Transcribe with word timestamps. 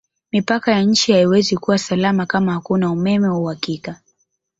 Mipaka 0.31 0.71
ya 0.71 0.81
nchi 0.81 1.11
haiwezi 1.11 1.57
kuwa 1.57 1.77
salama 1.77 2.25
kama 2.25 2.53
hakuna 2.53 2.91
Umeme 2.91 3.27
wa 3.27 3.39
uhakika 3.39 4.01